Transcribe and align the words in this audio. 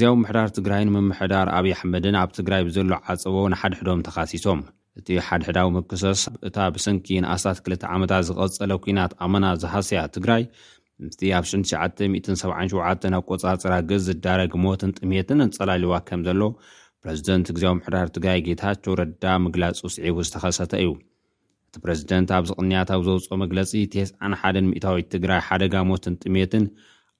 ግዚዊ 0.00 0.12
ምሕዳር 0.20 0.48
ትግራይ 0.56 0.82
ንምምሕዳር 0.88 1.46
ኣብዪ 1.54 1.70
ኣሕመድን 1.76 2.16
ኣብ 2.20 2.30
ትግራይ 2.36 2.62
ብዘሎ 2.66 2.92
ዓፀቦ 3.12 3.34
ንሓድሕዶም 3.52 4.00
ተኻሲሶም 4.06 4.60
እቲ 4.98 5.08
ሓድሕዳዊ 5.26 5.66
መክሰስብ 5.74 6.34
እታ 6.48 6.56
ብስንኪ 6.74 7.08
ንኣስታት 7.24 7.58
2 7.64 7.82
ዓመታት 7.94 8.22
ዝቐፀለ 8.28 8.70
ኩናት 8.84 9.12
ኣመና 9.24 9.44
ዝሃስያ 9.62 10.02
ትግራይ 10.14 10.44
ምስ 11.06 11.16
ኣብ 11.38 11.44
977 11.50 13.04
ኣ 13.14 13.20
ቆጻፅራ 13.28 13.74
ግዝ 13.90 14.00
ዝዳረግ 14.06 14.54
ሞትን 14.64 14.94
ጥሜትን 15.00 15.38
እንጸላልዋ 15.46 15.92
ከም 16.08 16.22
ዘሎ 16.28 16.42
ፕረዚደንት 17.02 17.50
እግዜዊ 17.54 17.72
ምሕዳር 17.80 18.08
ትግራይ 18.16 18.40
ጌታቸ 18.48 18.82
ረዳ 19.02 19.24
ምግላፅ 19.46 19.80
ውስዒቡ 19.88 20.16
ዝተኸሰተ 20.28 20.72
እዩ 20.84 20.88
እቲ 21.70 21.74
ፕረዚደንት 21.84 22.32
ኣብዚ 22.38 22.52
ቕንያታዊ 22.62 23.02
ዘውፅኦ 23.10 23.38
መግለፂ 23.44 23.72
ስ1 24.12 24.48
ታዊት 24.86 25.10
ትግራይ 25.16 25.42
ሓደጋ 25.50 25.74
ሞትን 25.92 26.16
ጥሜትን 26.24 26.66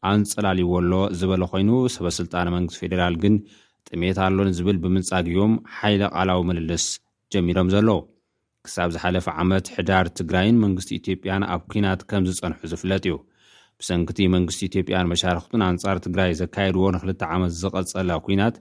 ኣንፀላልዎሎ 0.09 0.93
ዝበለ 1.21 1.43
ኮይኑ 1.53 1.71
ሰበስልጣን 1.95 2.49
መንግስት 2.57 2.79
ፌደራል 2.83 3.15
ግን 3.23 3.35
ጥሜት 3.89 4.19
ኣሎን 4.27 4.49
ዝብል 4.59 4.77
ብምንፃግቦም 4.85 5.53
ሓይለ 5.79 6.03
ቓላዊ 6.17 6.41
ምልልስ 6.49 6.85
ጀሚሮም 7.35 7.69
ዘለዉ 7.75 7.99
ክሳብ 8.67 8.89
ዝሓለፈ 8.95 9.27
ዓመት 9.43 9.67
ሕዳር 9.77 10.07
ትግራይን 10.19 10.57
መንግስቲ 10.65 10.91
ኢትዮጵያን 11.01 11.45
ኣብ 11.55 11.63
ኩናት 11.73 12.01
ከምዝፀንሑ 12.11 12.57
ዝፍለጥ 12.73 13.03
እዩ 13.09 13.15
ብሰንክቲ 13.83 14.19
መንግስቲ 14.37 14.61
ኢትዮጵያን 14.71 15.11
መሻርክትን 15.13 15.65
ኣንጻር 15.69 15.99
ትግራይ 16.07 16.33
ዘካየድዎ 16.41 16.83
ንክልተ 16.97 17.23
ዓመት 17.37 17.53
ዝቐፀላ 17.63 18.11
ኩናት 18.29 18.57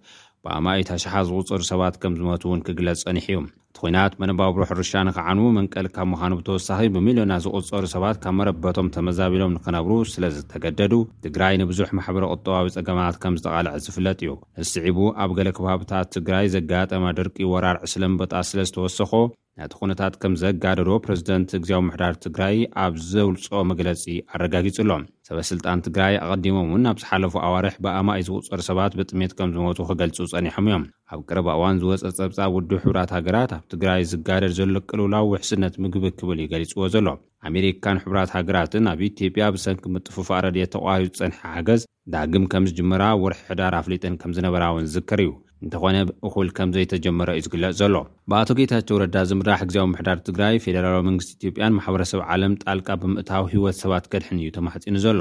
ብኣማይታሽሓ 0.45 1.13
ዝቕፅር 1.29 1.63
ሰባት 1.71 1.95
ከም 2.03 2.13
ዝመት 2.19 2.43
እውን 2.47 2.61
ክግለፅ 2.67 3.01
ፀኒሕ 3.07 3.25
እዩም 3.31 3.47
እቲ 3.71 3.77
ኩናት 3.81 4.13
መነባብሮ 4.21 4.61
ሕርሻ 4.69 4.91
ንክዓን 5.07 5.39
መንቀል 5.57 5.87
ካብ 5.95 6.07
ምዃኑ 6.11 6.31
ብተወሳኺ 6.37 6.79
ብሚልዮንናት 6.95 7.43
ዝቁፀሩ 7.45 7.83
ሰባት 7.93 8.17
ካብ 8.23 8.33
መረበቶም 8.39 8.87
ተመዛቢሎም 8.95 9.51
ንክነብሩ 9.55 9.97
ስለ 10.13 10.23
ዝተገደዱ 10.37 10.95
ትግራይ 11.25 11.53
ንብዙሕ 11.61 11.89
ማሕበረ 11.99 12.23
ቁጠባዊ 12.35 12.67
ፀገማት 12.77 13.19
ከም 13.25 13.37
ዝጠቓልዐ 13.41 13.73
ዝፍለጥ 13.87 14.19
እዩ 14.23 14.33
ንዝስዒቡ 14.61 14.99
ኣብ 15.25 15.33
ገሌ 15.39 15.49
ከባብታት 15.59 16.09
ትግራይ 16.17 16.47
ዘጋጠመ 16.55 17.03
ድርቂ 17.19 17.37
ወራር 17.53 17.79
ዕስለምበጣስ 17.87 18.47
ስለ 18.53 18.61
ዝተወሰኮ 18.71 19.13
ነቲ 19.61 19.73
ኩነታት 19.79 20.13
ከም 20.21 20.33
ዘጋደዶ 20.41 20.89
ፕረዚደንት 21.05 21.49
እግዚያዊ 21.57 21.81
ምሕዳር 21.85 22.13
ትግራይ 22.25 22.57
ኣብ 22.83 22.93
ዘውልፆኦ 23.11 23.61
መግለፂ 23.71 24.03
ኣረጋጊጹሎም 24.35 25.03
ሰበ 25.27 25.39
ስልጣን 25.51 25.83
ትግራይ 25.87 26.15
ኣቐዲሞም 26.25 26.69
እውን 26.71 26.87
ኣብ 26.91 26.97
ዝሓለፉ 27.03 27.35
ኣዋርሕ 27.47 27.75
ብኣማእ 27.87 28.21
ዝቁፀሩ 28.27 28.61
ሰባት 28.69 28.95
ብጥሜት 28.99 29.35
ከም 29.39 29.51
ዝሞቱ 29.57 29.79
ክገልፁ 29.89 30.17
ፀኒሖም 30.35 30.67
እዮም 30.71 30.85
ኣብ 31.15 31.19
ቅርባእዋን 31.31 31.81
ዝወፀ 31.83 32.03
ፀብፃብ 32.19 32.53
ውድብ 32.59 32.79
ሕብራት 32.85 33.13
ሃገራት 33.17 33.51
ኣብ 33.59 33.63
ትግራይ 33.73 34.01
ዝጋደድ 34.11 34.51
ዘሎ 34.57 34.75
ቅልውላዊ 34.89 35.23
ውሕስነት 35.31 35.73
ምግቢ 35.83 36.05
ክብል 36.19 36.39
ዩገሊፅዎ 36.43 36.83
ዘሎ 36.93 37.07
ኣሜሪካን 37.49 37.97
ሕራት 38.03 38.29
ሃገራትን 38.35 38.85
ኣብ 38.91 38.99
ኢትዮጵያ 39.09 39.43
ብሰንኪ 39.55 39.83
ምጥፉፋ 39.95 40.29
ረድየ 40.45 40.65
ተቃሪዙ 40.75 41.09
ፅንሐ 41.19 41.39
ሓገዝ 41.55 41.81
ዳግም 42.13 42.45
ከምዝጀመራ 42.51 43.03
ወርሒ 43.23 43.39
ሕዳር 43.49 43.73
ኣፍሊጥን 43.81 44.13
ከምዝነበራ 44.21 44.63
ውን 44.75 44.87
ዝዝከር 44.91 45.19
እዩ 45.25 45.31
እንተኾነ 45.63 45.95
እኽል 46.27 46.49
ከምዘይተጀመረ 46.57 47.29
እዩ 47.39 47.43
ዝግለፅ 47.47 47.73
ዘሎ 47.81 47.95
ብኣቶጌታቸው 48.31 48.99
ረዳ 49.03 49.15
ዝምድራሕ 49.29 49.61
ግዜ 49.69 49.77
ዊ 49.83 49.87
ምሕዳር 49.93 50.19
ትግራይ 50.27 50.57
ፌደራላዊ 50.65 51.03
መንግስት 51.09 51.31
ኢትዮጵያን 51.37 51.75
ማሕበረሰብ 51.77 52.21
ዓለም 52.35 52.53
ጣልቃ 52.63 52.87
ብምእታዊ 53.03 53.43
ሂወት 53.55 53.77
ሰባት 53.83 54.07
ከድሕን 54.13 54.41
እዩ 54.43 54.49
ተማሕፂኑ 54.57 54.97
ዘሎ 55.05 55.19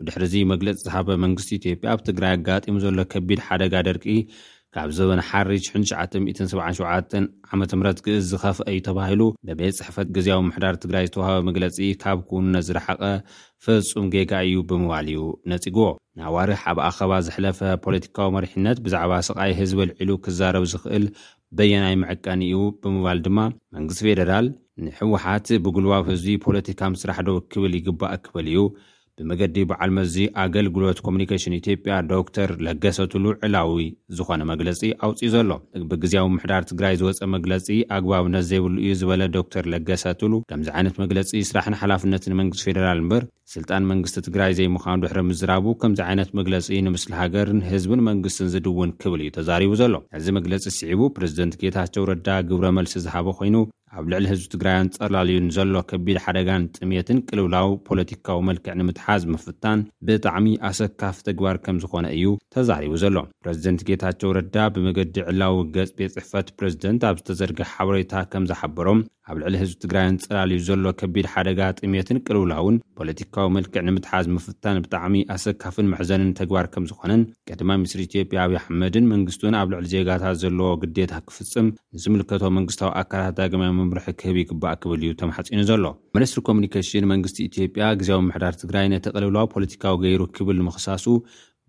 ብድሕሪዚ 0.00 0.34
መግለፂ 0.54 0.76
ዝሃበ 0.86 1.10
መንግስቲ 1.26 1.50
ኢትዮጵያ 1.60 1.90
ኣብ 1.96 2.00
ትግራይ 2.10 2.32
ኣጋጢሙ 2.38 2.76
ዘሎ 2.86 2.98
ከቢድ 3.12 3.40
ሓደጋ 3.48 3.74
ደርቂ 3.90 4.04
ካብ 4.76 4.90
ዘበነ 4.96 5.20
1ሪ 5.28 5.54
19977 5.66 7.14
ዓ 7.50 7.78
ም 7.80 7.82
ግእዝ 8.06 8.22
ዝኸፍአ 8.30 8.64
እዩ 8.70 8.78
ተባሂሉ 8.88 9.22
ንቤት 9.48 9.74
ፅሕፈት 9.78 10.08
ግዜያዊ 10.16 10.40
ምሕዳር 10.48 10.74
ትግራይ 10.82 11.04
ዝተዋሃበ 11.08 11.38
መግለጺ 11.48 11.76
ካብ 12.02 12.18
ኩውን 12.30 12.46
ነትዝረሓቐ 12.54 13.02
ፍጹም 13.64 14.06
ጌጋ 14.14 14.32
እዩ 14.48 14.56
ብምባል 14.70 15.06
እዩ 15.12 15.20
ነጺግ 15.52 15.78
ንዋርሕ 16.18 16.62
ኣብ 16.72 16.78
ኣኸባ 16.88 17.12
ዘሕለፈ 17.28 17.60
ፖለቲካዊ 17.86 18.28
መሪሕነት 18.36 18.78
ብዛዕባ 18.88 19.12
ሰቓይ 19.28 19.52
ህዝቢ 19.60 19.78
ልዒሉ 19.90 20.10
ክዛረብ 20.26 20.66
ዝኽእል 20.72 21.06
በየናይ 21.58 21.96
ምዕቀን 22.02 22.40
እዩ 22.48 22.58
ብምባል 22.82 23.18
ድማ 23.28 23.38
መንግስቲ 23.76 24.02
ፌደራል 24.10 24.46
ንሕወሓት 24.88 25.46
ብጉልባብ 25.66 26.04
ህዝቢ 26.12 26.28
ፖለቲካ 26.48 26.80
ምስራሕዶ 26.96 27.30
ክብል 27.54 27.72
ይግባእ 27.80 28.14
ክብል 28.26 28.46
እዩ 28.52 28.58
ብመገዲ 29.20 29.54
በዓል 29.68 29.90
መዚ 29.98 30.14
ኣገልግሎት 30.42 30.98
ኮሙኒኬሽን 31.04 31.54
ኢትዮጵያ 31.58 31.92
ዶክተር 32.12 32.48
ለገሰትሉ 32.64 33.24
ዕላዊ 33.46 33.78
ዝኾነ 34.16 34.42
መግለፂ 34.50 34.80
ኣውፅእ 35.06 35.30
ዘሎ 35.34 35.50
ብግዜያ 35.90 36.22
ምሕዳር 36.34 36.62
ትግራይ 36.70 36.94
ዝወፀ 37.00 37.22
መግለፂ 37.34 37.68
ኣግባብነት 37.98 38.44
ዘይብሉ 38.50 38.74
እዩ 38.82 38.92
ዝበለ 39.02 39.22
ዶክተር 39.38 39.64
ለገሰትሉ 39.74 40.32
ከምዚ 40.50 40.68
ዓይነት 40.80 40.98
መግለፂ 41.02 41.32
ስራሕን 41.50 41.78
ሓላፍነት 41.82 42.26
ንመንግስቲ 42.32 42.66
ፌደራል 42.70 43.00
እምበር 43.04 43.24
ስልጣን 43.54 43.88
መንግስቲ 43.92 44.16
ትግራይ 44.26 44.52
ዘይምዃኑ 44.58 44.96
ድሕሪ 45.04 45.20
ምዝራቡ 45.30 45.66
ከምዚ 45.84 46.00
ዓይነት 46.08 46.30
መግለፂ 46.40 46.68
ንምስሊ 46.88 47.12
ሃገርን 47.22 47.60
ህዝብን 47.72 48.04
መንግስትን 48.10 48.50
ዝድውን 48.56 48.92
ክብል 49.02 49.20
እዩ 49.24 49.30
ተዛሪቡ 49.38 49.72
ዘሎ 49.82 49.94
እዚ 50.20 50.26
መግለፂ 50.38 50.64
ስዒቡ 50.78 51.00
ፕረዚደንት 51.18 51.56
ጌታቸው 51.64 52.08
ረዳ 52.12 52.28
ግብረ 52.50 52.66
መልሲ 52.80 52.94
ዝሃበ 53.06 53.26
ኮይኑ 53.40 53.56
ኣብ 53.98 54.06
ልዕሊ 54.12 54.24
ህዝቢ 54.30 54.46
ትግራያን 54.52 54.88
ጸላልዩን 54.94 55.46
ዘሎ 55.56 55.74
ከቢድ 55.90 56.16
ሓደጋን 56.24 56.62
ጥሜትን 56.76 57.18
ቅልብላዊ 57.28 57.68
ፖለቲካዊ 57.88 58.38
መልክዕ 58.48 58.72
ንምትሓዝ 58.78 59.22
ምፍታን 59.32 59.80
ብጣዕሚ 60.06 60.46
ኣሰካፍ 60.68 61.18
ተግባር 61.28 61.58
ከም 61.66 61.76
ዝኾነ 61.84 62.06
እዩ 62.16 62.32
ተዛሪቡ 62.54 62.94
ዘሎ 63.04 63.16
ፕረዚደንት 63.44 63.84
ጌታቸው 63.90 64.32
ረዳ 64.38 64.56
ብመገዲ 64.76 65.16
ዕላዊ 65.32 65.58
ገፅ 65.76 65.92
ቤት 66.00 66.14
ፅሕፈት 66.16 66.50
ፕረዚደንት 66.60 67.04
ኣብ 67.10 67.16
ዝተዘርገ 67.22 67.60
ሓበሬታ 67.74 68.12
ከም 68.32 68.46
ዝሓበሮም 68.52 69.00
ኣብ 69.30 69.36
ልዕሊ 69.42 69.54
ህዝቢ 69.60 69.76
ትግራይን 69.82 70.16
ጸላልዩ 70.24 70.58
ዘሎ 70.66 70.84
ከቢድ 71.00 71.26
ሓደጋ 71.32 71.60
ጥሜትን 71.78 72.18
ቅልብላእውን 72.26 72.76
ፖለቲካዊ 72.98 73.46
መልክዕ 73.56 73.80
ንምትሓዝ 73.86 74.26
ምፍታን 74.34 74.76
ብጣዕሚ 74.84 75.14
ኣሰካፍን 75.34 75.88
መሕዘንን 75.92 76.30
ተግባር 76.40 76.66
ከም 76.74 76.84
ዝኾነን 76.90 77.22
ቀድማ 77.50 77.70
ምኒስትሪ 77.80 78.02
ኢትዮጵያ 78.08 78.38
ኣብይ 78.44 78.56
ኣሕመድን 78.60 79.08
መንግስትን 79.14 79.56
ኣብ 79.60 79.68
ልዕሊ 79.72 79.88
ዜጋታት 79.94 80.36
ዘለዎ 80.42 80.68
ግዴታ 80.84 81.12
ክፍፅም 81.30 81.66
ንዝምልከቶ 81.96 82.44
መንግስታዊ 82.58 82.92
ኣካላት 83.00 83.34
ዳገማዊ 83.40 83.72
መምርሒ 83.80 84.06
ክህብ 84.22 84.38
ይግባእ 84.42 84.76
ክብል 84.84 85.00
እዩ 85.08 85.14
ተማሓፂኑ 85.24 85.62
ዘሎ 85.72 85.84
ሚኒስትሪ 86.18 86.42
ኮሙኒኬሽን 86.50 87.08
መንግስቲ 87.14 87.40
ኢትዮጵያ 87.50 87.90
ግዜዊ 88.02 88.20
ምሕዳር 88.28 88.54
ትግራይ 88.62 88.88
ነቲ 88.94 89.06
ቅልብላዊ 89.16 89.48
ፖለቲካዊ 89.56 89.96
ገይሩ 90.06 90.22
ክብል 90.38 90.56
ንምክሳሱ 90.62 91.06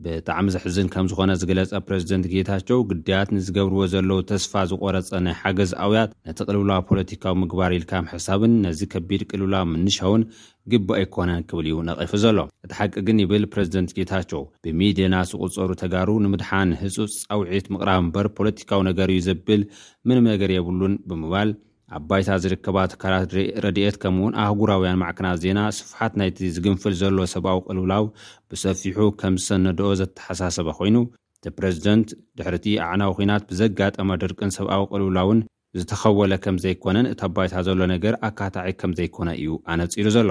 ብጣዕሚ 0.06 0.46
ዝሕዝን 0.54 0.88
ከም 0.94 1.06
ዝኾነ 1.12 1.30
ዝገለጸ 1.42 1.72
ፕረዚደንት 1.86 2.26
ጌታቸው 2.34 2.80
ግዳያት 2.90 3.30
ንዝገብርዎ 3.36 3.80
ዘለዉ 3.94 4.18
ተስፋ 4.32 4.52
ዝቆረፀ 4.72 5.10
ናይ 5.26 5.36
ሓገዝ 5.40 5.72
ኣውያት 5.84 6.12
ነቲ 6.28 6.40
ቅልብላ 6.48 6.72
ፖለቲካዊ 6.90 7.34
ምግባር 7.44 7.72
ኢልካሕሳብን 7.78 8.54
ነዚ 8.66 8.80
ከቢድ 8.94 9.22
ቅልብላ 9.32 9.56
ምንሻውን 9.72 10.26
ግቢእ 10.74 10.98
ኣይኮነን 11.00 11.42
ክብል 11.52 11.66
እዩ 11.70 11.78
ነቒፉ 11.90 12.12
ዘሎ 12.26 12.38
እቲ 12.68 12.72
ሓቂ 12.80 12.94
ግን 13.08 13.22
ይብል 13.24 13.46
ፕረዚደንት 13.56 13.96
ጌታቸው 14.00 14.44
ብሚድና 14.68 15.16
ዝቁፀሩ 15.32 15.70
ተጋሩ 15.84 16.10
ንምድሓን 16.26 16.78
ህፁፅ 16.84 17.16
ኣውዒት 17.38 17.68
ምቕራብ 17.76 18.02
እምበር 18.04 18.30
ፖለቲካዊ 18.40 18.82
ነገር 18.92 19.10
እዩ 19.18 19.24
ዘብል 19.30 19.64
ምንም 20.10 20.28
ነገር 20.34 20.52
የብሉን 20.58 20.96
ብምባል 21.10 21.52
ኣባይታ 21.96 22.30
ዝርከባ 22.44 22.78
ተካላት 22.92 23.34
ረድኤት 23.66 23.96
ከምኡ 24.04 24.22
እውን 24.24 24.34
ኣህጉራውያን 24.44 25.00
ማዕክናት 25.04 25.38
ዜና 25.44 25.60
ስፋሓት 25.78 26.14
ናይቲ 26.20 26.38
ዝግንፍል 26.56 26.94
ዘሎ 27.02 27.20
ሰብኣዊ 27.34 27.60
ቅልውላው 27.68 28.06
ብሰፊሑ 28.52 29.00
ከም 29.22 29.36
ዝሰነድኦ 29.42 29.90
ዘተሓሳሰበ 30.00 30.68
ኮይኑ 30.80 30.98
እቲ 31.38 31.46
ፕረዚደንት 31.58 32.10
ድሕርእቲ 32.40 32.68
ኣዕናዊ 32.88 33.12
ኩናት 33.20 33.46
ብዘጋጠመ 33.52 34.10
ድርቅን 34.24 34.52
ሰብኣዊ 34.58 34.84
ቅልውላውን 34.92 35.40
ዝተኸወለ 35.80 36.34
ከም 36.46 36.58
ዘይኮነን 36.66 37.10
እቲ 37.14 37.22
ኣባይታ 37.30 37.56
ዘሎ 37.70 37.80
ነገር 37.96 38.14
ኣካታዒ 38.30 38.68
ከም 38.82 38.92
ዘይኮነ 39.00 39.30
እዩ 39.42 39.54
ኣነፂሩ 39.74 40.08
ዘሎ 40.18 40.30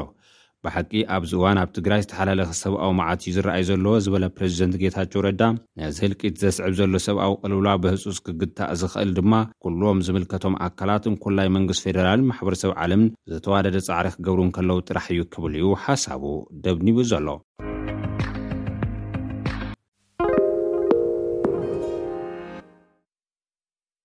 ብሓቂ 0.66 0.92
ኣብዚ 1.16 1.32
እዋን 1.38 1.58
ኣብ 1.62 1.70
ትግራይ 1.76 2.00
ዝተሓላለኸ 2.04 2.50
ሰብኣዊ 2.62 2.90
መዓት 3.00 3.20
እዩ 3.26 3.32
ዝረኣዩ 3.36 3.62
ዘለዎ 3.68 3.94
ዝበለ 4.04 4.24
ፕሬዚደንት 4.36 4.74
ጌታቸው 4.82 5.20
ረዳ 5.26 5.40
ነዚ 5.80 5.96
ህልቂት 6.04 6.36
ዜስዕብ 6.42 6.72
ዘሎ 6.80 6.94
ሰብኣዊ 7.08 7.32
ቕልውላ 7.42 7.68
ብህጹስ 7.84 8.18
ክግድታእ 8.28 8.72
ዝኽእል 8.80 9.12
ድማ 9.18 9.32
ኵልዎም 9.66 10.00
ዝምልከቶም 10.08 10.56
ኣካላት 10.68 11.04
ንኩላይ 11.14 11.48
መንግስት 11.58 11.82
ፌደራልን 11.86 12.26
ማሕበረሰብ 12.30 12.72
ዓለምን 12.84 13.12
ዘተዋደደ 13.34 13.76
ጻዕሪኽ 13.88 14.14
ክገብሩን 14.20 14.54
ከለዉ 14.58 14.80
ጥራሕ 14.90 15.06
እዩ 15.16 15.22
ክብል 15.36 15.54
እዩ 15.60 15.70
ሓሳቡ 15.86 16.24
ደብኒቡ 16.66 16.98
ዘሎ 17.12 17.26